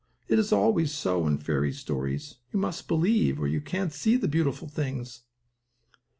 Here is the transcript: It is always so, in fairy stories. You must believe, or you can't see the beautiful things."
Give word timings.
It 0.27 0.39
is 0.39 0.51
always 0.51 0.91
so, 0.91 1.27
in 1.27 1.37
fairy 1.37 1.71
stories. 1.71 2.37
You 2.51 2.59
must 2.59 2.87
believe, 2.87 3.39
or 3.39 3.47
you 3.47 3.61
can't 3.61 3.93
see 3.93 4.15
the 4.15 4.27
beautiful 4.27 4.67
things." 4.67 5.25